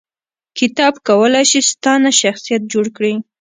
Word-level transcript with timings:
کتاب 0.57 0.93
کولای 1.07 1.45
شي 1.51 1.61
ستا 1.69 1.93
نه 2.03 2.11
شخصیت 2.21 2.61
جوړ 2.71 2.85
کړي 2.97 3.13